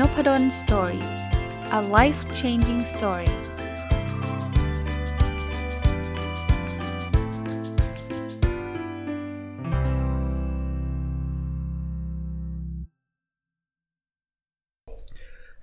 [0.00, 1.04] Nopadol Story
[1.78, 3.30] a life changing story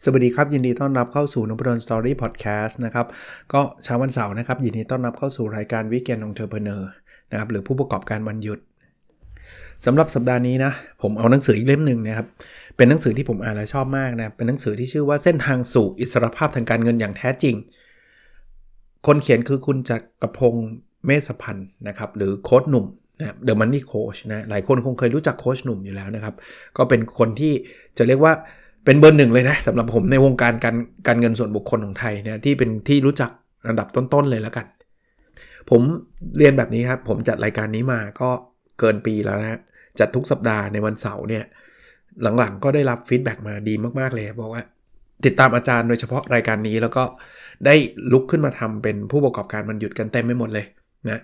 [0.03, 3.07] สวัสดีครับ ยินดีต้อนรับเข้าสู่นพดล Story พอดแคสต์นะครับ
[3.53, 6.89] ก็เช้าวันเสาร์นะครับ ยินดีต้อนรับเข้าสู่รายการ Weekend Entrepreneur
[7.31, 8.59] นะครับหรือผู้ประกอบการวันหยุด
[9.85, 10.71] สำหรับสัปดาห์นี้นะ
[11.01, 12.27] ผมเอาหนังสืออีกเล่มหนึ่งนะครับ
[12.77, 17.55] เป็นหนังสือที่ผมอ่านแล้วชอบมากนะ เป็นหนังสือที่ชื่อว่าเส้นทางสู่อิสรภาพทางการเงินอย่างแท้จริง
[19.07, 20.69] คนเขียนคือคุณจักรพงศ์
[21.05, 22.85] เมษพันธ์นะครับ หรือโค้ชหนุ่ม
[23.19, 26.33] นะเดอะมันนี่โค้ชนะ หลายคนคงเคยรู้จักโค้ชหนุ่มอยู่แล้วนะครับ
[26.77, 27.53] ก็เป็นคนที่
[27.97, 28.33] จะเรียกว่า
[28.85, 30.75] เป็นเบอร์หนึ่งเลยนะสำหรับผมในวงการการ
[31.07, 33.31] การเงินส่วนบุคคลของไทยนะที่เป็นที่รู้จัก
[33.67, 34.65] อันดับต้นๆเลยแล้วกัน
[35.69, 35.81] ผม
[36.37, 38.29] เรียนแบบนี้ครับ ผมจัดรายการนี้มาก็
[38.79, 39.59] เกินปีแล้วนะ
[39.99, 41.43] จัดทุกสัปดาห์ในวันเสาร์เนี่ย
[42.39, 44.63] หลังๆ ก็ได้รับ feedback มาดีมากๆเลยบอกว่า
[45.25, 47.03] ติดตามอาจารย์โดยเฉพาะรายการนี้แล้วก็
[47.65, 47.75] ได้
[48.11, 50.65] ลุกขึ้นมาทำเป็นผู้ประกอบการวันหยุดกันเต็มไปหมดเลย
[51.09, 51.21] นะ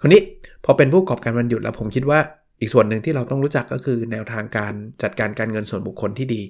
[0.00, 0.20] คราวนี้
[0.64, 2.18] พอเป็นผู้ประกอบการวันหยุดแล้วผมคิดว่า
[2.60, 4.72] อีกส่วนหนึ่งที่เราต้องรู้จักก็คือแนวทางการ
[5.02, 6.42] จัดการการเงินส่วนบุคคลที่ดี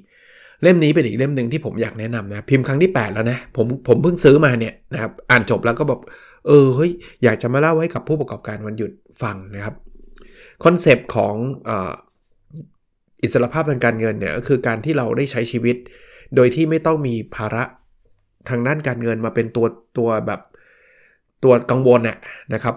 [0.62, 6.00] เล่มนี้เป็นอีกเล่มหนึ่งที่ผมอยากแนะนำนะพิมพ์ครั้งที่ 8 แล้วนะผมผมเพิ่งซื้อมาเนี่ยนะครับอ่านจบแล้วก็บอก
[6.46, 6.90] เออเฮ้ย
[7.24, 8.90] อยากจะมาเล่าให้กับผู้ประกอบการวันหยุด
[9.22, 9.74] ฟังนะครับ
[10.64, 11.34] คอนเซปต์ของ
[13.22, 15.76] อิสรภาพทางการเงินเนี่ยก็คือการที่เราได้ใช้ชีวิต
[16.36, 17.64] โดยที่ไม่ต้องมีภาระ
[18.48, 19.66] ทางด้านการเงินมาเป็นตัว
[19.98, 20.40] ตัวแบบ
[21.44, 22.16] ตัวกังวลน่ย
[22.54, 22.74] นะครับ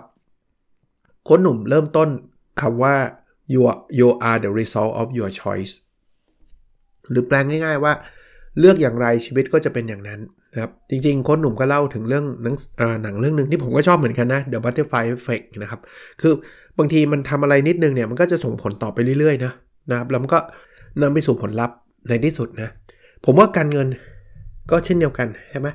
[1.29, 2.09] คนหนุ่มเริ่มต้น
[2.61, 2.95] คำว่า
[3.53, 5.73] you are, you are the result of your choice
[7.09, 7.93] หรือแปลงง่ายๆว่า
[8.59, 10.19] เลือกอย่างไรชีวิตก็จะเป็นอย่างนั้น
[10.53, 12.55] นะครับจริงๆคนหนุ่มก็เล่าถึงเรื่องหนัง
[13.03, 15.81] หนังเรื่องหนึ่งที่ผมก็ชอบเหมือนกันนะ The Butterfly Effect นะครับ
[16.21, 16.33] คือ
[16.77, 19.51] บางทีมันทำอะไรนิดนึงเนี่ย มันก็จะส่งผลต่อไปเรื่อยๆนะ
[19.89, 20.39] นะครับแล้วมันก็
[21.02, 21.78] นำไปสู่ผลลัพธ์
[22.09, 22.69] ในที่สุดนะ
[23.25, 23.88] ผมว่าการเงิน
[24.72, 25.68] ก็เช่นเดียวกันใช่ไหม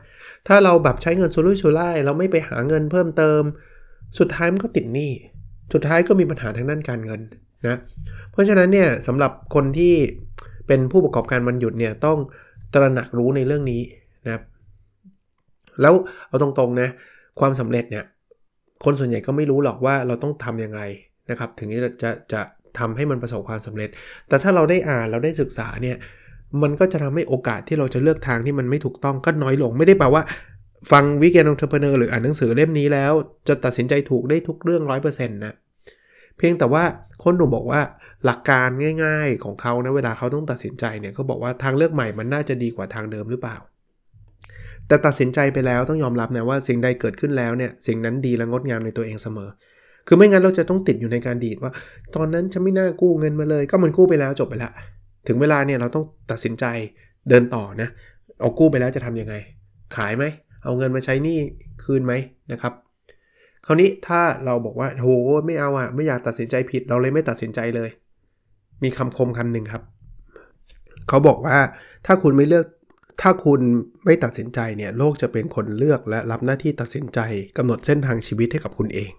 [0.46, 3.42] ถ้าเราแบบใช้เงินสุรุ่ยสุร่ายเราไม่ไปหาเงินเพิ่มเติม
[4.18, 5.10] สุดท้ายมันก็ติดหนี้
[5.72, 7.20] สุดท้ายก็มีปัญหาทางด้านการเงิน
[7.66, 7.78] นะ
[8.32, 9.94] เพราะฉะนั้นเนี่ยสำหรับคนที่
[10.66, 12.18] เป็นผู้ประกอบการวันหยุดเนี่ยต้อง
[12.74, 13.82] ตระหนักรู้ในเรื่องนี้
[14.24, 14.42] นะครับ
[15.80, 15.94] แล้ว
[16.28, 16.88] เอาตรงๆนะ
[17.40, 18.04] ความสำเร็จเนี่ย
[18.84, 20.82] คนส่วนใหญ่ก็ไม่รู้หรอกว่าเราต้องทำอย่างไร
[21.30, 22.40] นะครับ ถึงจะจะจะ
[22.78, 23.90] ทำให้มันประสบความสำเร็จ
[24.28, 25.96] แต่ถ้าเราได้อ่านเราได้ศึกษาเนี่ย
[26.62, 30.22] มันก็จะทำให้โอกาสที่เราจะเลือกทางที่มันไม่ถูกต้องก็น้อยลง ไม่ได้แปลว่า
[30.92, 33.12] ฟัง Weekend Entrepreneur หรืออ่านหนังสือเล่มนี้แล้ว
[33.48, 35.54] จะตัดสินใจถูกได้ทุกเรื่อง 100%นะ
[36.36, 36.84] เพียงแต่ว่า
[37.24, 37.80] คนหนุ่มบอกว่า
[38.24, 38.68] หลักการ
[39.04, 43.56] ง่าย ๆ ของเขานะเวลาเขาต้องตัดสินใจเนี่ยเขาบอกว่าทางเลือกใหม่มันน่าจะดีกว่าทางเดิมหรือเปล่า
[44.86, 49.48] แต่ตัดสินใจไปแล้วต้องยอมรับนะว่าสิ่งใดเกิดขึ้นแล้วเนี่ยสิ่งนั้นดีและงดงามในตัวเองเสมอ
[50.06, 51.72] คือไม่งั้นเราจะต้องติดอยู่ในการดีดว่า
[52.16, 54.70] ตอนนั้นฉันไม่น่ากู้เงินมาเลย ก็มันกู้ไปแล้วจบไปละ
[55.26, 56.64] ถึงเวลาเนี่ยเราต้องตัดสินใจ
[57.28, 57.88] เดินต่อนะ
[58.40, 59.34] เอากู้ไปแล้วจะทํำยังไง
[59.96, 60.24] ขายไหม
[60.64, 61.36] เอาเงินมาใช้นี้
[61.84, 62.12] คืนไหม
[62.52, 62.72] นะครับ
[63.66, 65.08] คราวนี้ถ้าเราบอกว่าโห
[65.46, 67.90] ไม่เอาอะไม่อยากตัดสินใจผิด เราเลยไม่ตัดสินใจเลย
[68.82, 69.82] มีคำคมคำหนึ่งครับ
[71.08, 71.56] เขาบอกว่า
[72.06, 72.66] ถ้าคุณไม่เลือก
[73.22, 73.60] ถ้าคุณ
[74.04, 77.20] ไม่ตัดสินใจเนี่ยโลกจะเป็นคนเลือกและรับหน้าที่ตัดสินใจ
[77.56, 79.10] กำหนดเส้นทางชีวิตให้กับคุณเอง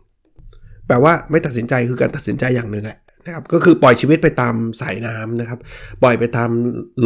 [0.88, 5.60] แปลว่าไม่ตัดสินใจคือการตัดสินใจอย่างหนึ่งแหละนะครับก็คือปล่อยชีวิตไปตามสายน้ำนะครับ
[6.04, 6.50] ปล่อยไปตาม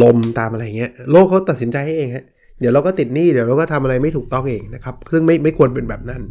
[0.02, 2.24] ลมตามอะไรเงี้ยโลกเขาตัดสินใจให้เองฮะ
[2.60, 6.22] เดี๋ยวเราก็ติดหนี้เดี๋ยวเราก็ทำอะไรไม่ถูกต้องเองนะครับซึ่งไม่ไม่ควรเป็นแบบนั้น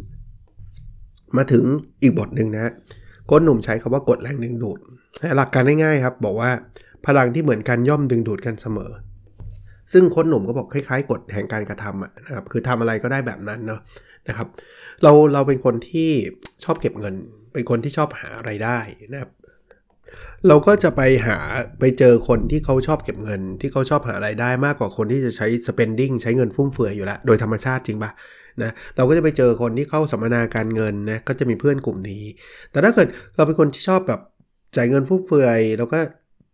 [1.36, 1.64] มาถึง
[2.02, 2.72] อีกบทหนึ่งนะ
[3.30, 4.78] ก้นหนุ่มใช้คาว่ากดแรงดึงดูด
[5.36, 6.50] หลักการง่ายๆครับ บอกว่า
[7.06, 8.90] พลังที่เหมือนกันย่อมดึงดูดกันเสมอ
[9.92, 13.80] ซึ่งคนหนุ่มก็บอกคล้ายๆกฎแห่งการกระทำนะครับคือทำอะไรก็ได้แบบนั้นเนาะ
[14.28, 14.48] นะครับ
[15.02, 16.10] เราเราเป็นคนที่
[16.64, 17.14] ชอบเก็บเงิน
[17.52, 18.78] เป็นคนที่ชอบหาไรายได้
[19.12, 19.30] นะครับ
[20.48, 21.38] เราก็จะไปหา
[21.80, 28.10] ไปเจอคนที่เขาชอบเก็บเงิน ที่เขาชอบหารายได้มากกว่าคนที่จะใช้ spending ใช้เงินฟุ่มเฟือยอยู่แล้ว โดยธรรมชาติจริงปะ
[28.62, 32.22] นะเราก็จะไปเจอคนที่เข้าสัมมนาการเงินนะก็จะมีเพื่อนกลุ่มนี้
[32.70, 34.20] แต่ถ้าเกิดเราเป็นคนที่ชอบแบบ
[34.76, 35.98] จ่ายเงินฟุ่มเฟือยเราก็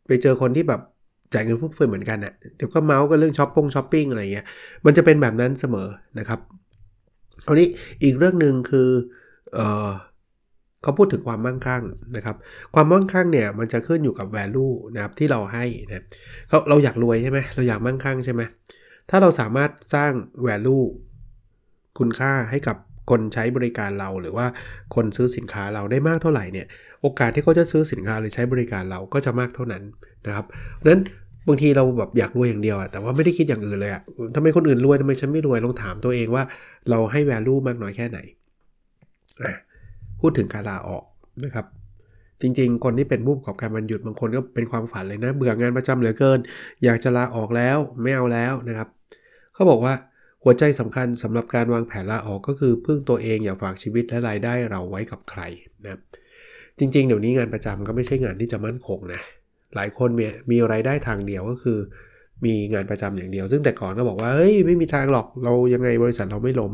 [0.06, 0.80] ไปเจอคนที่แบบ
[1.34, 4.46] จ่ายเงินฟุ่มเฟือยเหมือนกันน่ะเดี๋ยวก็เมาท์กันเรื่องช้อปปิ้งช้อปปิ้งอะไรเงี้ย
[4.86, 5.88] มันจะเป็นแบบนั้นเสมอ
[6.18, 6.40] นะครับ
[7.46, 7.68] คราวนี้
[8.02, 8.88] อีกเรื่องหนึ่งคือ
[9.54, 9.90] เออ
[10.82, 11.82] เขาพูดถึงความมั่งคั่ง
[12.16, 12.36] นะครับ
[12.74, 16.04] ความมั่งคั่งเนี่ยมันจะขึ้นอยู่กับ value นะครับที่เราให้นะ
[16.50, 18.42] เราเราอยากรวยใช่ไหมเราอยากมั่งคั่งใช่ไหม
[19.10, 20.12] ถ้าเราสามารถสร้าง
[20.46, 20.84] value
[21.98, 22.76] คุณค่าให้กับ
[23.10, 24.46] คนใช้บริการเราหรือว่า
[24.94, 26.66] คนซื้อสินค้าเราได้มากเท่าไหร่เนี่ย
[27.02, 29.82] โอกาสที่เขาจะซื้อสินค้าหรือใช้บริการเราก็จะมากเท่านั้น
[30.26, 30.46] นะครับ
[30.76, 31.02] เพราะฉะนั้น
[31.48, 34.02] บางทีเราแบบอยากรวยอย่างเดียวอะแต่ว่าไม่ได้คิดอย่างอื่นเลยอะ
[34.34, 36.42] ทำไมคนอื่นรวยทำไมฉันไม่รวยลองถามตัวเองว่า
[36.90, 38.18] เราให้ value มากน้อยแค่ไหน
[40.20, 41.04] พูดถึงการลาออก
[41.44, 41.66] นะครับ
[42.40, 46.38] จริงๆ คนที่เป็นผู้ประกอบการวันหยุดบางคนก็เป็นความฝันเลยนะ เบื่องานประจำเหลือเกิน
[46.84, 48.88] อยากจะลาออกแล้วไม่เอาแล้วนะครับ
[49.54, 49.94] เขาบอกว่า
[50.44, 55.42] หัวใจสำคัญสำหรับการวางแผนลาออกก็คือพึ่งตัวเองอย่าฝากชีวิตและรายได้เราไว้กับใคร
[55.84, 55.98] นะ
[56.78, 59.20] จริงๆ เดี๋ยวนี้งานประจำก็ไม่ใช่งานที่จะมั่นคงนะ
[59.74, 61.78] หลายคนมีมีรายได้ทางเดียวก็คือ
[62.44, 66.72] มีงานประจำอย่างเดียว ซึ่งแต่ก่อนก็บอกว่าเฮ้ยไม่มีทางหรอกเรายังไงบริษัทเราไม่ล้ม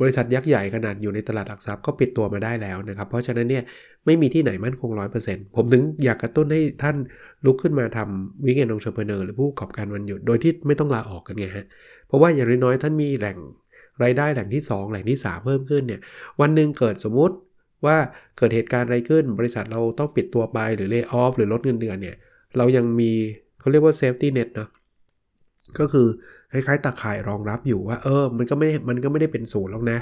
[0.00, 3.64] บริษัทยักษ์ใหญ่ขนาดอยู่ในตลาดหลักทรัพย์ก็ปิดตัวมาได้แล้วนะครับ เพราะฉะนั้นเนี่ย
[4.06, 4.90] ไม่มีที่ไหนมั่นคง
[5.22, 6.96] 100%ผมถึงอยากกระตุ้นให้ท่าน
[7.44, 11.66] ลุกขึ้นมาทำ Weekend Entrepreneur หรือผู้ประกอบการวันหยุดโดยที่ไม่ต้องลาออกกันไงฮะ
[12.06, 13.36] เพราะว่าอย่างน้อยๆท่านมีแหล่ง
[14.02, 16.00] รายได้แหล่งที่ 2 แหล่งที่ 3 เพิ่มขึ้นเนี่ย
[16.40, 17.34] วันหนึ่งเกิดสมมติ
[17.86, 17.96] ว่า
[18.36, 22.16] เกิดเหตุการณ์อะไรขึ้นบริษัทเราต้องปิดตัวไปหรือ lay off หรือลดเงินเดือนเนี่ย
[22.56, 23.10] เรายังมี
[23.60, 24.68] เขาเรียกว่า safety net เนาะ
[25.78, 26.06] ก็คือ
[26.52, 29.98] คล้ายๆตาข่ายรองรับอยู่ว่า เออ มันก็ไม่มันก็ไม่ได้เป็นศูนย์หรอกนะ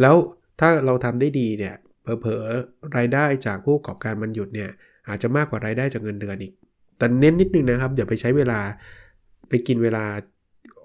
[0.00, 0.14] แล้ว
[0.60, 1.74] ถ้าเราทำได้ดีเนี่ย
[2.20, 4.70] เผลอๆรายได้จากผู้ประกอบการวันหยุดเนี่ย
[5.08, 6.52] อาจจะมากกว่ารายได้จากเงินเดือนอีก
[6.98, 8.60] แต่เน้นนิดนึงนะครับ อย่าไปใช้เวลา
[9.48, 10.04] ไปกินเวลา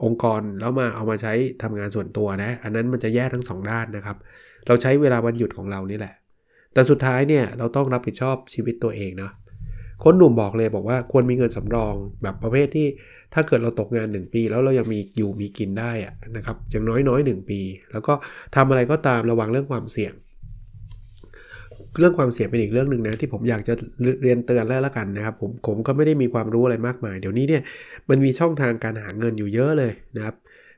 [0.04, 4.18] องค์กรแล้วมาเอามาใช้ทำงานส่วนตัวนะ อันนั้นมันจะแย่ทั้งสองด้านนะครับ
[4.68, 6.13] เราใช้เวลาวันหยุดของเรานี่แหละ
[6.77, 9.31] แต่สุดท้ายเนี่ยเราต้องรับผิดชอบชีวิตตัวเองเนาะ
[10.03, 11.94] คนหนุ่มบอกเลยบอกว่าควรมีเงินสำรอง
[12.24, 12.88] แบบประเภทที่
[13.33, 17.59] ถ้าเกิดเราตกงาน 1 ปี แล้วเรายังมีอยู่มีกินได้อะนะครับอย่างน้อยน้อย1ปี
[17.91, 18.13] แล้วก็
[18.56, 20.13] ทำอะไรก็ตามระวังเรื่องความเสี่ยง
[22.00, 23.74] เรื่องความเสี่ยงเป็นอีกเรื่องหนึ่งนะที่ผมอยากจะ
[24.24, 27.62] เรียนเตือนแล้วละกันนะครับผมผมก็ไม่ได้มีความรู้อะไรมากมาย เดี๋ยวนี้เนี่ย
[28.09, 30.35] มันมีช่องทางการหาเงินอยู่เยอะเลยนะครับ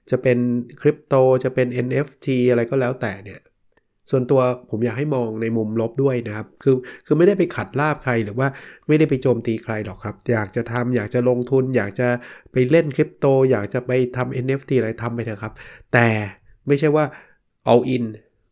[0.10, 0.38] จะเป็น
[0.81, 1.13] คริปโต
[1.44, 3.40] จะเป็น NFT อะไรก็แล้วแต่เนี่ย
[4.10, 6.76] ส่วนตัวผมอยากให้มองในมุมลบด้วยนะครับ คือ
[7.06, 8.48] คือไม่ได้ไปขัดลาบใครหรือว่า
[8.88, 12.08] ไม่ได้ไปโจมตีใครหรอกครับ อยากจะทำอยากจะลงทุน อยากจะ
[12.52, 15.54] ไปเล่นคริปโต อยากจะไปทำ NFT อะไรทำไปเถอะครับ
[15.94, 16.08] แต่
[16.68, 17.06] ไม่ใช่ว่า
[17.72, 18.04] all in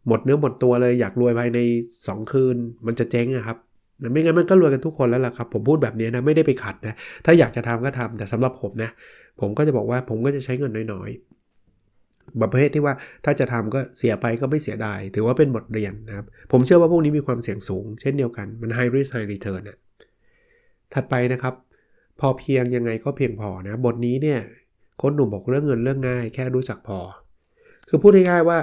[0.07, 1.59] หมดเนื้อหมดตัวเลยอยากรวยภายใน
[1.97, 3.57] 2 คืน มันจะเจ๊งอะครับ
[4.11, 6.95] ไม่งั้นมันก็รวยกันทุกคนแล้วล่ะครับ ผมพูดแบบนี้นะไม่ได้ไปขัดนะ
[7.25, 8.89] ถ้าอยากจะทำก็ทำแต่สำหรับผมนะ
[9.41, 11.36] ผมก็จะบอกว่าผมก็จะใช้เงินน้อยๆ
[12.41, 12.93] ประเภทที่ว่า
[13.25, 19.77] ถ้าจะทำก็เสียไปก็ไม่เสียดาย ถือว่าเป็นบทเรียนนะครับ ผมเชื่อว่าพวกนี้มีความเสี่ยงสูง เช่นเดียวกันมัน high risk high return นะ
[20.93, 21.53] ถัดไปนะครับ
[22.19, 24.39] พอเพียงยังไงก็เพียงพอนะ บทนี้เนี่ย
[25.01, 26.99] คนหนุ่มบอกเรื่องเงินเรื่องง่าย แค่รู้จักพอ
[27.89, 28.57] คือพูดง่ายๆว่า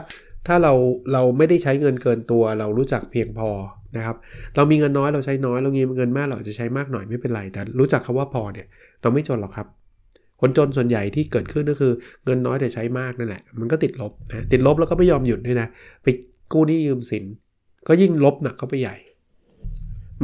[0.47, 0.73] ถ้าเรา
[1.13, 3.51] เราไม่ได้ใช้เงินเกินตัว เรารู้จักเพียงพอ
[3.97, 4.17] นะครับ
[4.57, 8.67] เรามีเงินน้อยเราใช้น้อย เรามีเงินมากเราจะใช้มากหน่อยไม่เป็นไร แต่รู้จักคำว่าพอเนี่ย
[9.03, 9.67] เราไม่จนหรอกครับ
[10.47, 11.93] คนจนส่วนใหญ่ที่เกิดขึ้นก็คือ
[12.25, 15.69] เงินน้อยแต่ใช้มากนั่นแหละ มันก็ติดลบนะติดลบแล้วก็ไม่ยอมหยุดด้วยนะ
[16.03, 16.07] ไป
[16.53, 17.25] กู้หนี้ยืมสิน
[17.89, 18.97] ก็ยิ่งลบหนักเข้าไปใหญ่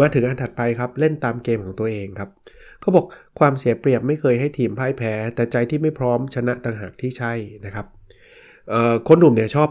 [0.01, 2.31] มาถึงอันถัดไปครับเล่นตามเกมของตัวเองครับ
[2.81, 3.07] เขาบอก
[3.39, 7.33] ความเสียเปรียบไม่เคยให้ทีมพ่ายแพ้ แต่ใจที่ไม่พร้อมชนะต่างหากที่ใช่
[7.67, 7.87] นะครับ
[9.09, 9.69] คนหนุ่มเนี่ยชอบ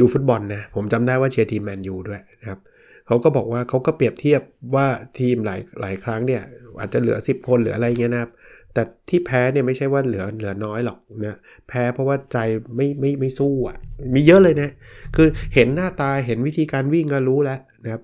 [0.00, 2.60] ดูฟุตบอลนะผมจำได้ว่าเชียร์ทีมแมนยูด้วยนะครับ
[3.06, 4.42] เขาก็บอกว่าเขาก็เปรียบเทียบ
[4.74, 4.86] ว่า
[5.18, 6.42] ทีมหลายหลายครั้งเนี่ย
[6.80, 8.30] อาจจะเหลือ 10 คนหรืออะไรเงี้ยนะครับ
[8.74, 11.36] แต่ที่แพ้เนี่ยไม่ใช่ว่าเหลือเหลือน้อยหรอกนะ
[11.68, 12.38] แพ้เพราะว่าใจ
[12.76, 13.76] ไม่ไม่ไม่สู้อะ
[14.14, 14.70] มีเยอะเลยนะ
[15.16, 18.02] คือเห็นหน้าตาเห็นวิธีการวิ่งก็รู้แล้วนะครับ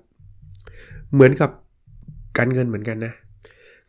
[1.13, 1.49] เหมือนกับ
[2.37, 3.13] การเงินเหมือนกันนะ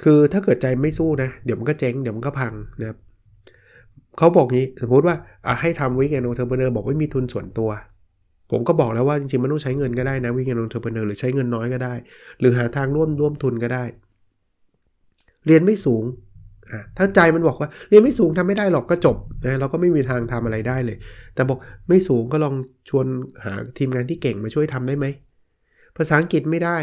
[0.03, 2.99] คือถ้าเกิดใจไม่สู้นะ เดี๋ยวมันก็เจ๊งเดี๋ยวมันก็พังนะครับ
[4.19, 5.17] เขาบอกงี้สมมติว่า
[5.61, 7.71] ให้ทำ Weekend Entrepreneur บอกว่มีทุนส่วนตัว
[8.51, 11.95] ผมก็บอกแล้วว่าจริงๆม่ต้องใช้เงินก็ได้นะ Weekend Entrepreneur หรือใช้เงินน้อยก็ได้
[12.41, 13.85] หรือหาทางร่วมร่วมทุนก็ได้
[15.47, 16.05] เรียนไม่สูง
[16.97, 20.97] ถ้าใจมันบอกว่าเรียนไม่สูงทำไม่ได้หรอกก็จบนะเราก็ไม่มีทางทำอะไรได้เลย
[21.35, 21.59] แต่บอก
[21.89, 22.55] ไม่สูงก็ลอง
[22.89, 23.07] ชวน
[23.45, 25.07] หาทีมงานที่เก่งมาช่วยทำได้ไหม
[25.97, 26.79] ภาษาอังกฤษไม่ได้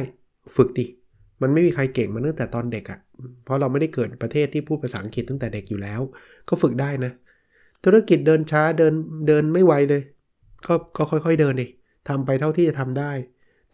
[0.56, 0.86] ฝึกดิ
[1.42, 3.00] มันไม่มีใครเก่งมาตั้งแต่ตอนเด็กอะ่ะ
[3.44, 6.02] เพราะเราไม่ได้เกิดประเทศที่พูดภาษาอังกฤษตั้งแต่เด็กอยู่แล้ว
[6.50, 7.12] ก็ฝึกได้นะ
[7.84, 8.94] ธุรกิจเดินช้าเดิน
[9.28, 10.02] เดินไม่ไวเลย
[10.68, 11.68] ก็ก็ค่อย ๆเดินดิ
[12.10, 13.12] ทำไปเท่าที่จะทำได้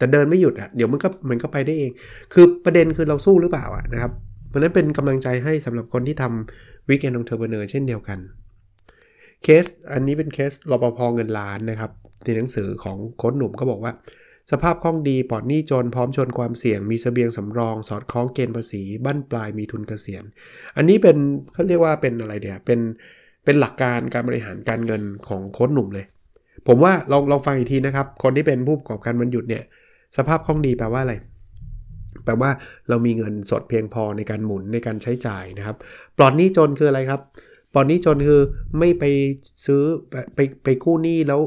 [0.00, 1.92] ต่เดินไม่หยุดอะ่ะเดี๋ยวมันก็มันก็ไปได้เอง
[2.32, 4.12] คือประเด็นคือเราสู้หรือเปล่าอะนะครับ
[4.50, 8.18] เพราะนั้นเป็นกำลังใจให้สำหรับคนที่ทำ Weekend Entrepreneur เช่นเดียวกัน
[9.42, 11.90] เคสอันนี้เป็นเคสรปภเงินล้านนะครับ
[12.24, 13.92] ในหนังสือของโค้ดหนุ่มก็บอกว่า
[14.50, 20.24] สภาพคล่องดีปลอดหนี้จนพร้อมชนความเสี่ยง มีเสบียงสำรอง สอดคล้องเกณฑ์ภาษีบั้นปลายมีทุนเกษียณ
[20.76, 21.16] อันนี้เป็น
[21.52, 22.80] เขาเรียกว่าเป็นอะไรเดียเป็น
[23.44, 26.06] เป็นหลักการการบริหารการเงินของโค้ดหนุ่มเลย
[26.66, 29.62] ผมว่าลองลองฟังอีกทีนะครับ คนที่เป็นผู้ประกอบการมันหยุดเนี่ย
[30.16, 31.14] สภาพคล่องดีแปลว่าอะไร
[32.24, 32.50] แปลว่า
[32.88, 35.76] เรามีเงินสดเพียงพอในการหมุนในการใช้จ่ายนะครับ
[36.16, 37.20] ปลอดหนี้จนคืออะไรครับ
[37.72, 38.40] ปลอดหนี้จนคือ
[38.78, 39.04] ไม่ไป
[39.66, 39.82] ซื้อ
[40.34, 41.40] ไปไปกู้หนี้แล้ว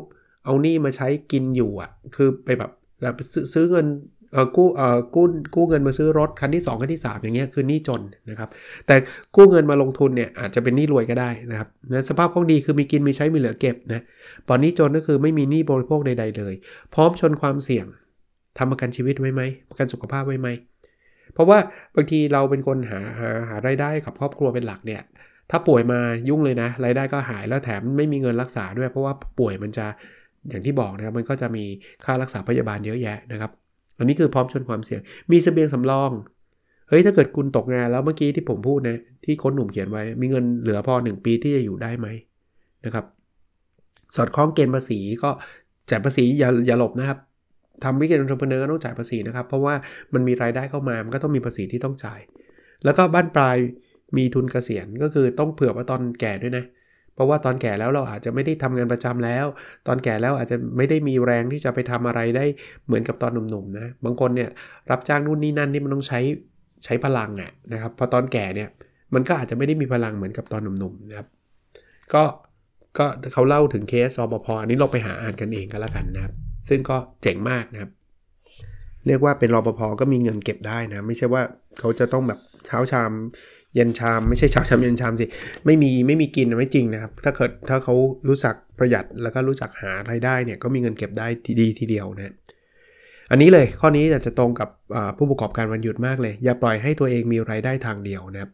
[0.45, 3.15] เอาหนี้มาใช้กินอยู่อะ คือไปแบบแบบ
[3.53, 3.87] ซื้อเงิน
[4.31, 5.25] เออกู้เออกู้
[5.55, 8.49] กู้เงินมาซื้อรถคันที่ 2 คันที่ 3 อย่างเงี้ยคือหนี้จนนะครับ
[8.87, 8.95] แต่
[9.35, 14.03] กู้เงินมาลงทุนเนี่ยอาจจะเป็นหนี้รวยก็ได้นะครับนะสภาพคล่องดีคือมีกินมีใช้มีเหลือเก็บนะ
[14.47, 16.53] ปลอดหนี้จนก็คือไม่มีหนี้บริโภคใดๆเลย
[16.93, 17.85] พร้อมชนความเสี่ยง
[18.57, 20.47] ทำประกันชีวิตไว้ไหมประกันสุขภาพไว้ไหม
[21.33, 21.57] เพราะว่า
[21.95, 25.01] บางทีเราเป็นคนหาหาหารายได้กับครอบครัวเป็นหลักเนี่ย
[25.51, 29.85] ถ้าป่วยมายุ่งเลยนะรายได้ก็หายแล้วแถมไม่มีเงินรักษาด้วย เพราะว่าป่วยมันจะ
[30.49, 31.63] อย่างที่บอกนะครับมันก็จะมี
[32.05, 33.51] ค่ารักษาพยาบาลเยอะแยะนะครับ
[33.97, 36.11] อันนี้คือพร้อมชนความเสี่ยง มีเสบียงสำรอง
[36.89, 42.07] เฮ้ยถ้าเกิดคุณตกงานแล้วเมื่อกี้ที่ผมพูดนะที่คนหนุ่มเขียนไว้ มีเงินเหลือพอ 1 ปีที่จะอยู่ได้ไหม
[42.85, 43.05] นะครับ
[44.15, 45.29] สอดคล้องเกณฑ์ภาษีก็
[45.89, 47.19] จ่ายภาษีอย่าอย่าหลบนะครับ
[47.83, 49.73] ทำวิกฤตองค์ประกอบต้องจ่ายภาษีนะครับ เพราะว่า
[50.13, 52.19] มันมีรายได้เข้ามา มันก็ต้องมีภาษีที่ต้องจ่าย
[52.85, 53.57] แล้วก็บ้านปลาย
[54.17, 56.65] มีทุนเกษียณก็คือต้องเผื่อว่าตอนแก่ด้วยนะ
[57.15, 59.45] เพราะว่าตอนแก่แล้วเราอาจจะไม่ได้ทำงานประจำแล้ว
[59.87, 62.45] ตอนแก่แล้วอาจจะไม่ได้มีแรงที่จะไปทำอะไรได้
[62.87, 64.49] เหมือนกับตอนหนุ่มๆนะ บางคนเนี่ย
[64.91, 66.19] รับจ้างนู่นนี่นั่นนี่มันต้องใช้
[66.85, 68.69] ใช้พลังอะนะครับ พอตอนแก่เนี่ย
[69.13, 71.27] มันก็อาจจะไม่ได้มีพลังเหมือนกับตอนหนุ่มๆนะครับ
[72.13, 72.23] ก็
[72.97, 76.33] ก็เขาเล่าถึงเคสรปภอันนี้เราไปหาอ่านกันเองก็แล้วกันนะครับ
[76.67, 77.91] ซึ่งก็เจ๋งมากนะครับ
[79.07, 81.41] เรียกว่าเป็นรปภก็มีเงินเก็บได้นะ ไม่ใช่ว่า
[81.79, 83.11] เขาจะต้องแบบเช้าชาม
[83.75, 85.25] เย็นชาม ไม่ใช่เช้าชามเย็นชามสิ
[85.65, 87.95] ไม่มีไม่มีกินไม่จริงนะครับ ถ้าเกิดถ้าเขา
[88.27, 91.27] รู้จักประหยัดแล้วก็รู้จักหารายได้เนี่ยก็มีเงินเก็บได้
[91.61, 92.33] ดีทีเดียวนะ
[93.31, 94.69] อันนี้เลยข้อนี้จะตรงกับ
[95.17, 98.51] ผู้ประกอบการวันหยุดมากเลย อย่าปล่อยให้ตัวเองมีรายได้ทางเดียวนะครับ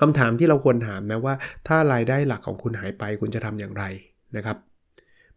[0.00, 1.34] คำถามที่เราควรถามนะว่า
[1.68, 3.84] ถ้ารายได้หลักของคุณหายไปคุณจะทำอย่างไร
[4.36, 4.56] นะครับ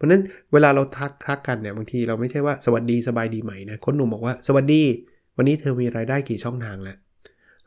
[0.02, 4.82] เพราะนั้นเวลาเราทักทักกันเนี่ยบางทีเราไม่ใช่ว่าสวัสดีสบายดีไหมนะคนหนุ่มบอกว่าสวัสดี
[5.38, 6.98] วันนี้เธอมีรายได้กี่ช่องทางแล้ว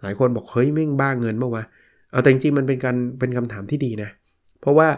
[0.02, 1.64] หลายคนบอกเฮ้ยแม่งบ้าเงินเมื่อวะ
[2.10, 4.10] เอาแต่จริงๆมันเป็นการเป็นคำถามที่ดีนะ
[4.60, 4.88] เพราะว่า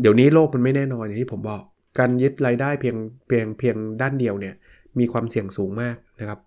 [0.00, 1.62] เดี๋ยวนี้โลกมันไม่แน่นอนอย่างที่ผมบอก
[1.98, 4.54] การยึดรายได้เพียงเพียงเพียงด้านเดียวเนี่ย
[4.98, 6.38] มีความเสี่ยงสูงมากนะครับ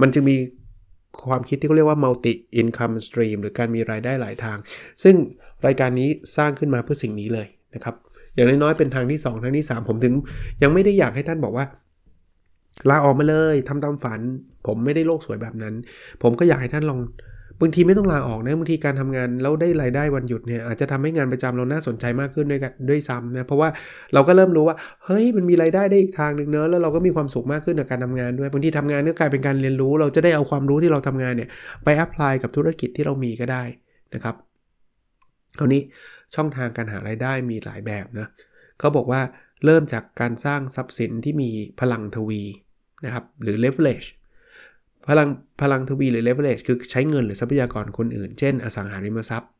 [0.00, 0.36] มันจะมี
[1.26, 4.58] ความคิดที่เขาเรียกว่า multi income stream หรือการมีรายได้หลายทาง
[5.02, 5.14] ซึ่ง
[5.66, 7.96] รายการนี้สร้างขึ้นมาเพื่อสิ่งนี้เลยนะครับ
[8.34, 10.14] อย่างน้อยๆเป็นทางที่ 2 ทางที่ 3 ผมถึง
[10.62, 11.66] ยังไม่ได้อยากให้ท่านบอกว่า
[12.90, 14.20] ลาออกมาเลยทำตามฝัน
[14.66, 15.74] ผมไม่ได้โลกสวยแบบนั้น
[16.22, 17.00] ผมก็อยากให้ท่านลอง
[17.62, 23.68] บางทีไม่ต้องลาออกนะบางทีการทำงานแล้วได้รายได้วันหยุดเนี่ยอาจจะทำให้งานประจำเราน่าสนใจมากขึ้นด้วยกันด้วยซ้ำนะเพราะว่า
[24.14, 31.48] เราก็เริ่มรู้ว่าเฮ้ยมันมีรายได้ได้อีกทางหนึ่งเนอะแล้วเราก็มีความสุขมากขึ้นในการทำงานด้วยบางทีทำงานก็กลายเป็นการเรียนรู้ เราจะได้เอาความรู้ที่เราทำงานเนี่ย
[31.84, 33.62] ไปแอพพลายกับธุรกิจที่เรามีก็ได้
[34.14, 34.34] นะครับ
[35.58, 35.82] คราวนี้
[36.34, 38.28] ช่องทางการหารายได้มีหลายแบบนะ
[38.78, 39.20] เขาบอกว่า
[39.64, 42.42] เริ่มจากการสร้างทรัพย์สินที่มีพลังทวี
[43.04, 44.08] นะครับหรือ leverage
[45.08, 45.28] พลัง
[45.60, 49.50] พลังทวีหรือ leverage คือใช้เงินหรือทรัพยากรคนอื่น เช่น อสังหาริมทรัพย์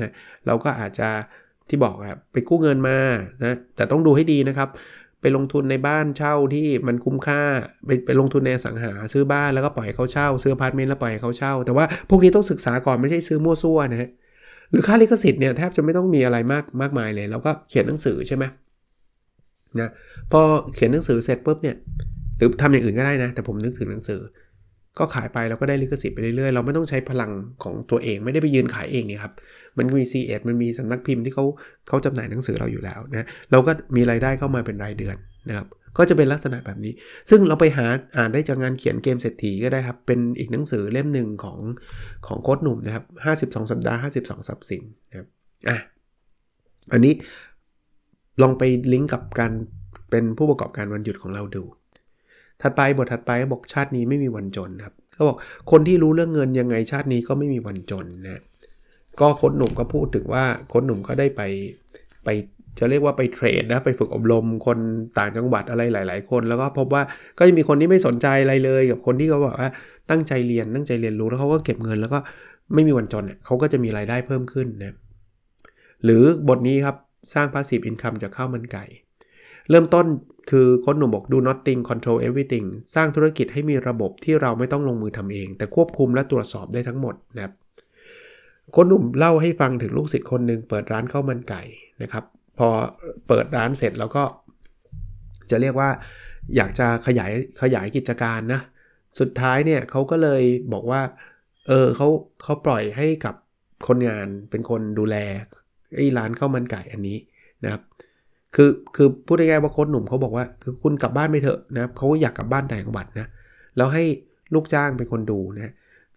[0.00, 0.12] นะ
[0.46, 1.08] เราก็อาจจะ
[1.68, 2.98] ที่บอกอะไปกู้เงินมา
[3.44, 4.68] นะแต่ต้องดูให้ดีนะครับ
[5.20, 7.42] ไปลงทุนในบ้านเช่าที่มันคุ้มค่า
[7.86, 14.10] ไปไปลงทุนในอสังหาซื้อบ้านแล้วก็ปล่อยเขาเช่า ซื้ออพาร์ทเมนต์แล้วปล่อยเขาเช่า แต่ว่าพวกนี้ต้องศึกษาก่อนไม่ใช่ซื้อมั่วซั่วนะฮะ
[14.70, 18.44] หรือค่าลิขสิทธิ์เนี่ยแทบจะไม่ต้องมีอะไรมากมากมายเลย เราก็เขียนหนังสือใช่ไหม
[19.80, 19.90] นะ
[20.32, 20.40] พอ
[20.74, 21.76] เขียนหนังสือเสร็จปุ๊บเนี่ย
[22.36, 24.20] หรือทำอย่างอื่นก็ได้นะ แต่ผมนึกถึงหนังสือ
[24.98, 27.30] ก็ขายไปเราก็ได้ลิขสิทธิ์ไปเรื่อยๆ เราไม่ต้องใช้พลัง
[27.62, 29.32] ของตัวเองไม่ได้ไปยืนขายเองเนี่ยครับ
[29.78, 31.44] มันมี c ีเอ็ดมันมีสำนักพิมพ์ที่เขา
[31.88, 35.16] เขาจำหน่ายหนังสือเราอยู่แล้วนะเราก็มีรายได้เข้ามาเป็นรายเดือน
[35.48, 35.66] นะครับ
[35.98, 36.92] ก็จะเป็นลักษณะแบบนี้
[37.30, 41.58] ซึ่งเราไปหาอ่านได้จากงานเขียนเกมเศรษฐีก็ได้ครับ เป็นอีกหนังสือเล่มหนึ่งของ
[42.26, 43.04] ของโค้ดหนุ่มนะครับ
[43.38, 45.28] 52 สัปดาห์ 52 ทรัพย์สินนะครับ
[45.68, 45.78] อะ
[46.92, 47.14] อันนี้
[48.42, 49.52] ลองไปลิงก์กับการ
[50.10, 51.64] เป็นผู้ประกอบการวันหยุดของเราดู
[52.62, 55.36] ถัดไปบทถัดไปบอกชาตินี้ไม่มีวันจนครับเขาบอก
[55.70, 58.42] คนที่รู้เรื่องเงินยังไงชาตินี้ก็ไม่มีวันจนนะ
[59.20, 61.42] ก็โคนหนุ่มก็พูดถึงว่าโคนหนุ่มก็ได้ไป
[62.24, 62.28] ไป
[62.80, 64.78] จะเรียกว่าไปเทรดนะไปฝึกอบรมคน
[65.18, 67.02] ต่างจังหวัดอะไรหลาย ๆ คน แล้วก็พบว่า
[67.38, 69.70] ก็จะมีคนที่ไม่สนใจอะไรเลย กับคนที่เขาบอกว่า
[70.10, 72.18] ตั้งใจเรียนตั้งใจเรียนรู้แล้วเขาก็เก็บเงิน แล้วก็
[72.74, 74.94] ไม่มีวันจนเนี่ยเขาก็จะมีรายได้เพิ่มขึ้นนะ
[76.04, 76.96] หรือบทนี้ครับ
[77.34, 78.84] สร้าง passive income จากข้าวมันไก่
[79.70, 80.06] เริ่มต้น
[80.50, 87.54] คือค้ดหนุ่มบอก do nothing control everything สร้างธุรกิจให้มีระบบที่เราไม่ต้องลงมือทำเอง แต่ควบคุมและตรวจสอบได้ทั้งหมดนะครับ
[88.74, 91.62] ค้ดหนุ่มเล่าให้ฟังถึงลูกศิษย์คนหนึ่งเปิดร้านข้าวมันไก่
[92.02, 92.24] นะครับ
[92.60, 92.68] พอ
[93.28, 94.24] เปิดร้านเสร็จแล้วก็
[95.50, 95.90] จะเรียกว่า
[96.56, 98.60] อยากจะขยายขยายกิจการนะ
[99.20, 101.02] สุดท้ายเนี่ยเขาก็เลยบอกว่า
[101.68, 102.08] เออเขา
[102.42, 103.34] เขาปล่อยให้กับ
[103.88, 105.16] คนงานเป็นคนดูแล
[105.94, 107.18] ไอ้ร้านข้าวมันไก่อันนี้
[107.64, 107.82] นะครับ
[108.54, 113.26] คือคือพูดง่ายๆว่าโค้ดหนุ่มเขาบอกว่าคือคุณกลับบ้านไปเถอะนะครับเขาอยากกลับบ้านแต่จังหวัดนะ
[113.76, 114.04] แล้วให้
[114.54, 115.72] ลูกจ้างเป็นคนดูนะ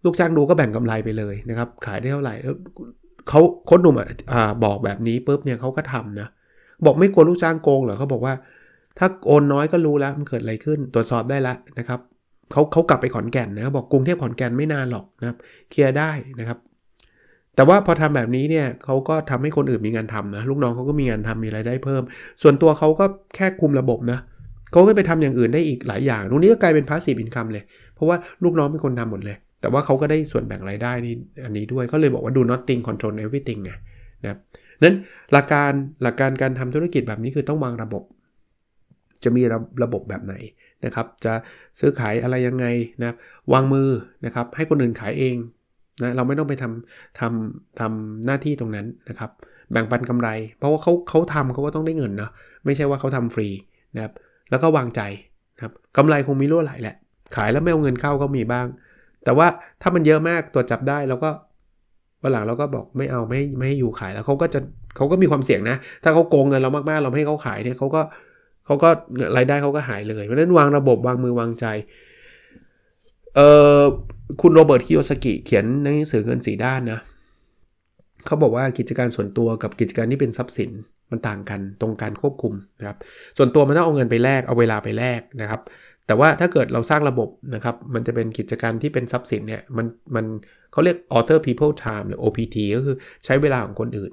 [0.05, 2.55] ลูกจ้างดูก็แบ่งกำไรไปเลยนะครับ ขายได้เท่าไหร่แล้ว
[3.30, 3.96] เขาโค้ดหนุ่ม
[4.34, 6.27] อ่าบอกแบบนี้ปุ๊บเนี่ยเขาก็ทำนะ
[6.86, 8.34] บอกไม่กลัวลูกจ้างโกงเหรอเขาบอกว่า
[8.98, 12.00] ถ้าโอนน้อยก็รู้แล้วมันเกิดอะไรขึ้นตรวจสอบได้แล้วนะครับ
[12.51, 15.38] เขาเขากลับไปขอนแก่นนะบอกกรุงเทพขอนแก่นไม่นานหรอกนะครับ
[15.70, 16.58] เคลียร์ได้นะครับ
[17.56, 22.03] แต่ว่าพอทำแบบนี้เนี่ยเขาก็ทำให้คนอื่นมีงานทำนะลูกน้องเขาก็มีงานทำมีรายได้เพิ่ม
[22.42, 24.20] ส่วนตัวเขาก็แค่คุมระบบนะ
[24.72, 27.63] เขาก็ไปทำอย่างอื่นได้อีกหลายอย่างตรงนี้ก็กลายเป็น passive income เลย
[27.96, 31.15] เพราะว่าลูกน้องเป็นคนทำหมดเลย แต่ว่าเขาก็ได้ส่วนแบ่งรายได้นี่
[31.46, 33.72] อันนี้ด้วยเขาเลยบอกว่า do nothing control everything ไง
[34.24, 34.39] นะครับ
[34.84, 34.96] นั้น
[35.34, 35.72] หลักการ
[36.03, 38.03] หลักการการทำธุรกิจแบบนี้คือต้องวางระบบ
[39.24, 40.36] จะมีระระบบแบบไหน
[40.86, 41.34] นะครับ จะ
[41.79, 42.65] ซื้อขายอะไรยังไง
[43.01, 43.15] นะ
[43.53, 43.89] วางมือ
[44.25, 45.36] นะครับ ให้คนอื่นขายเอง
[46.01, 49.32] นะเราไม่ต้องไปทำทำทำหน้าที่ตรงนั้นนะครับ
[49.72, 52.32] แบ่งปันกำไร เพราะว่าเขาเขาทำเขาก็ต้องได้เงินเนาะ
[52.65, 53.48] ไม่ใช่ว่าเขาทำฟรี
[53.96, 54.13] นะครับ
[54.50, 55.01] แล้วก็วางใจ
[55.55, 56.96] นะครับกำไรคงมีรั่วไหลแหละ
[57.36, 58.67] ขายแล้วไม่เอาเงินเข้าก็มีบ้าง
[59.24, 59.48] แต่ว่า
[59.82, 61.30] ถ้ามันเยอะมากตรวจจับได้เราก็
[62.22, 64.60] วันหลังเราก็บอกไม่เอาไม่ไม่ให้อยู่ขายแล้วเขาก็จะ
[64.96, 68.01] เขาก็มีความเสี่ยงนะ ถ้าเขาโกงเงินเรามากๆ เราไม่ให้เขาขายเนี่ยเขาก็
[68.65, 68.89] เขาก็
[69.38, 71.65] รายได้เขาก็หายเลยเพราะนั้นวางระบบวางมือวางใจ
[73.36, 73.39] เอ
[73.80, 73.82] อ
[74.42, 77.00] คุณโรเบิร์ตคิโยสกิเขียนในหนังสือเงินสีด้านนะ
[78.25, 80.72] เขาบอกว่ากิจการส่วนตัวกับกิจการที่เป็นทรัพย์สิน
[81.12, 82.98] มันต่างกันตรงการควบคุมนะครับ
[83.38, 85.62] ส่วนตัวมันต้องเอาเงินไปแลกเอาเวลาไปแลกนะครับ
[86.07, 90.25] แต่ว่าถ้าเกิดเราสร้างระบบนะครับ มันจะเป็นกิจการที่เป็นทรัพย์สินเนี่ย มันมัน
[90.72, 92.95] เขาเรียก other people's time หรือ OPT ก็คือ
[93.25, 94.12] ใช้เวลาของคนอื่น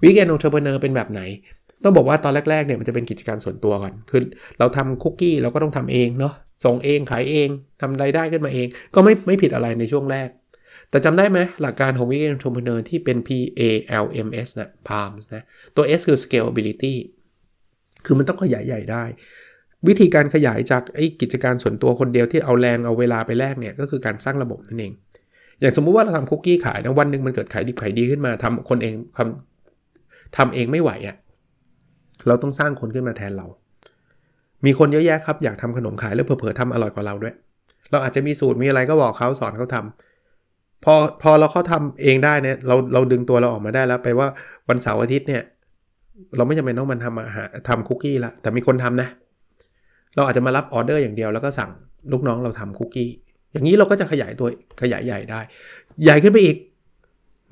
[0.00, 1.20] วิกเอนองเทอร์เ e เนอร์เป็นแบบไหน
[1.84, 4.20] ต้องบอกว่าตอนแรกๆเนี่ยมันจะเป็นกิจการส่วนตัวก่อน คือ
[4.58, 6.34] เราทำคุกกี้เราก็ต้องทำเองเนาะ
[6.64, 7.48] ส่งเองขายเอง
[7.80, 10.28] ทำรายได้ขึ้นมาเอง ก็ไม่ไม่ผิดอะไรในช่วงแรก
[10.90, 13.62] แต่จำได้ไหมหลักการของวิกเอนองเทอร์เ e เนอร์ที่เป็น P A
[14.04, 15.44] L M S นะ PALMS นะ
[15.76, 16.94] ตัว S คือ scalability
[18.04, 19.04] คือมันต้องขยายใหญ่ได้
[19.88, 24.92] วิธีการขยายจากไอ้กิจการส่วนตัวคนเดียวที่เอาแรงเอาเวลาไปแลกเนี่ยก็คือการสร้างระบบนั่นเอง
[25.60, 31.16] อย่างสมมุติว่าเราทำคุกกี้ขายนะวันหนึ่งมันเกิดขายดิบขายดีขึ้นมาทำคนเองทำทำเองไม่ไหวอะ่ะ
[32.26, 33.46] เราต้องสร้างคนขึ้นมาแทนเรา
[34.64, 37.34] มีคนเยอะแยะครับอยากทำขนมขายแล้วเผลอๆทำอร่อยกว่าเราด้วย
[37.90, 44.28] เราอาจจะมีสูตรมีอะไรก็บอกเขาสอนเขาทำพอพอเราเขาทำเองได้เนี่ยเราเราดึงตัวเราออกมาได้แล้วไปว่า
[44.68, 45.42] วันเสาร์อาทิตย์เนี่ย
[46.36, 49.08] เราไม่จำเป็นต้องมันทำอาหารทำคุกกี้ละแต่มีคนทำนะ
[50.16, 51.70] เราอาจจะมารับออเดอร์อย่างเดียวแล้วก็สั่ง
[52.12, 53.10] ลูกน้องเราทำคุกกี้
[53.52, 54.48] อย่างนี้เราก็จะขยายตัว
[54.82, 55.40] ขยายใหญ่ได้
[56.04, 56.56] ใหญ่ขึ้นไปอีก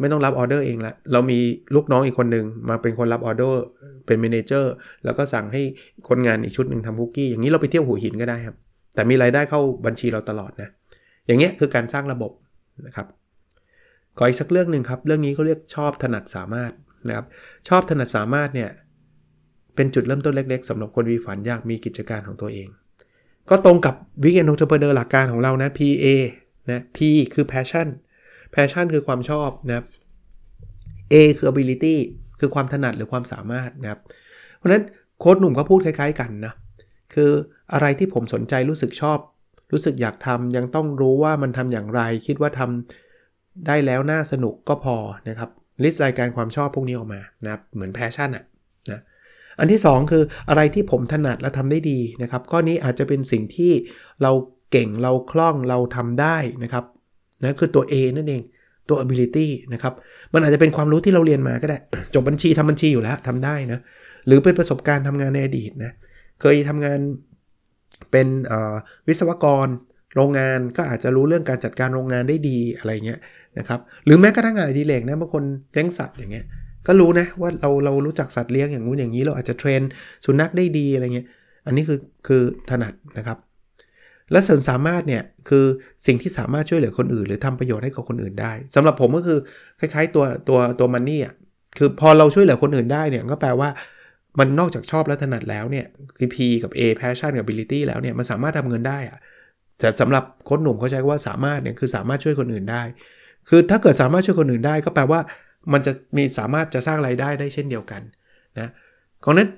[0.01, 1.39] ไม่ต้องรับออเดอร์เองละเรามี
[1.75, 3.63] ลูกน้องอีกคนหนึ่งมาเป็นคนรับออเดอร์
[4.07, 4.73] เป็น manager
[5.05, 5.63] แล้วก็สั่งให้
[6.09, 8.57] คนงานอีกชุดหนึ่งทำคุกกี้อย่างนี้เราไปเที่ยวหัวหินก็ได้ครับ
[8.95, 10.69] แต่มีรายได้เข้าบัญชีเราตลอดนะ
[11.27, 12.33] อย่างเงี้ยคือการสร้างระบบ
[12.87, 13.07] นะครับ
[14.19, 16.73] ขออีกสักเรื่องหนึ่งครับ เรื่องนี้เขาเรียกชอบถนัดสามารถ
[17.09, 17.27] นะครับ
[17.69, 18.71] ชอบถนัดสามารถเนี่ย
[19.75, 22.69] เป็นจุดเริ่มต้นเล็ก ๆสำหรับคนมีฝันอยากมีกิจการของตัวเอง
[23.51, 26.07] ก็ตรงกับ Weekend Entrepreneur หลักการของเรานะ PA
[26.71, 26.99] นะ P
[27.35, 27.89] คือ passion
[28.55, 29.87] passion คือความชอบนะครับ
[31.13, 31.95] A คือ ability
[32.41, 34.01] คือความถนัดหรือความสามารถนะครับ
[34.57, 34.85] เพราะฉะนั้น
[35.19, 36.53] โค้ชหนุ่มก็พูดคล้าย ๆ กันนะ
[37.15, 37.31] คือ
[37.73, 39.19] อะไรที่ผมสนใจรู้สึกชอบ
[39.73, 44.97] รู้สึกอยากทำยังต้องรู้ว่ามันทำอย่างไร คิดว่าทำได้แล้วน่าสนุกก็พอ
[45.29, 45.51] นะครับ
[45.83, 48.47] list รายการความชอบพวกนี้ออกมานะครับเหมือน passion อะนะ
[49.59, 53.73] อันที่ 2 คืออะไรที่ผมถนัดและทำได้ดีนะครับข้อนี้อาจจะเป็นสิ่งที่
[54.23, 54.33] เรา
[54.71, 56.85] เก่งเราคล่องเราทำได้นะครับ
[57.43, 58.43] นะคือตัว A นั่นเอง
[58.89, 59.95] ตัว ability นะครับ
[60.35, 61.79] มันอาจจะเป็นความรู้ที่เราเรียนมาก็ได้
[62.15, 63.81] จบบัญชีทำบัญชีอยู่แล้วทำได้นะ
[64.27, 65.93] หรือเป็นประสบการณ์ทำงานในอดีตนะ
[66.41, 66.99] เคยทำงาน
[68.11, 68.27] เป็น
[69.09, 69.67] วิศวกร
[70.15, 73.21] โรงงานก็อาจจะรู้เรื่องการจัดการโรงงานได้ดีอะไรเงี้ย
[73.59, 76.47] นะครับหรือแม้กระทั่งงานอดิเรกนะบางคนเลี้ยงสัตว์อย่างเงี้ย
[76.87, 79.81] ก็รู้นะว่าเราเรารู้จักสัตว์เลี้ยงอย่างงู้นอย่างนี้เราอาจจะเทรน
[80.25, 81.27] สุนัขได้ดีอะไรเงี้ย
[81.67, 83.39] อันนี้คือคือถนัดนะครับ
[84.33, 85.65] และส่วนสามารถเนี่ยคือ
[86.07, 89.39] สิ่งที่สามารถช่วยเหลือคนอื่น หรือทำประโยชน์ให้กับคนอื่นได้สำหรับผมก็คือ
[89.81, 91.35] คล้ายๆตัวตัวตัวมันนี่อะ
[91.79, 93.69] คือพอเราช่วยเหลือคนอื่นได้เนี่ยก็แปลว่า
[94.39, 99.19] มันนอกจากชอบและถนัดแล้วเนี่ยคือ P กับ A passion กับ ability แล้วเนี่ยมันสามารถทำเงินได้อะ
[99.79, 102.83] แต่สำหรับคนหนุ่มเขาใช้ว่าสามารถเนี่ยคือสามารถช่วยคนอื่นได้
[103.49, 105.21] คือถ้าเกิดสามารถช่วยคนอื่นได้ก็แปลว่า
[105.73, 108.03] มันจะมีสามารถจะสร้างรายได้ได้เช่นเดียวกัน
[108.61, 108.71] นะ
[109.25, 109.49] ของนั้น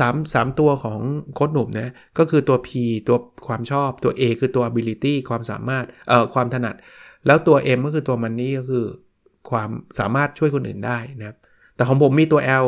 [0.00, 1.00] สามสามตัวของ
[1.34, 2.68] โค้ดหนุ่มนะก็คือตัว P
[3.08, 3.16] ตัว
[3.46, 6.74] ความชอบตัว A คือตัว ability ความสามารถเอ่อความถนัด
[7.26, 8.86] แล้วตัว M ก็คือตัวมันนี่ก็คือ
[9.50, 11.36] ความสามารถช่วยคนอื่นได้นะครับ
[11.76, 12.66] แต่ของผมมีตัว L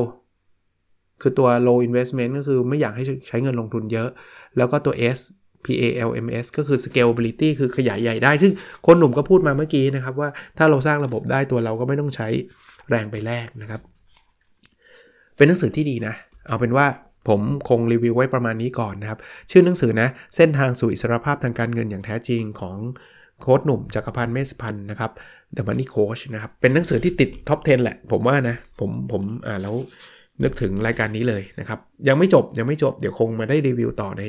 [1.23, 4.09] คือตัว low investment ก็คือไม่อยากให้ใช้เงินลงทุนเยอะ
[4.57, 5.19] แล้วก็ตัว S
[5.67, 8.53] PALMS ก็คือ scalability คือขยายใหญ่ได้ ซึ่ง
[8.87, 12.29] คนหนุ่มก็พูดมาเมื่อกี้นะครับว่าถ้าเราสร้างระบบได้ตัวเราก็ไม่ต้องใช้
[12.91, 13.81] แรงไปแลกนะครับ
[15.37, 16.15] เป็นหนังสือที่ดีนะ
[16.47, 16.87] เอาเป็นว่า
[17.29, 19.19] ผมคงรีวิวไว้ประมาณนี้ก่อนนะครับ
[19.51, 22.77] ชื่อหนังสือนะ เส้นทางสู่อิสรภาพทางการเงินอย่างแท้จริงของ
[23.41, 25.11] โค้ชหนุ่มจักรพันธ์เมษพันธ์นะครับ
[25.57, 29.77] The Money Coach นะครับ เป็นหนังสือที่ติด top 10 แหละ ผมว่านะ ผมผมอ่านแล้ว
[30.45, 34.23] นึกถึงรายการนี้เลยนะครับ ยังไม่จบยังไม่จบเดี๋ยวคงมาได้รีวิวต่อใน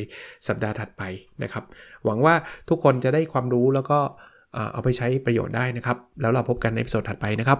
[0.48, 1.04] สัปดาห์ถัดไป
[1.44, 1.64] นะครับ
[2.06, 2.36] หวังว่า
[2.70, 4.00] ทุกคนจะได้ความรู้แล้วก็
[4.74, 7.60] เอาไปใช้ประโยชน์ได้นะครับ แล้วเราพบกันใน episode ถัดไปนะครับ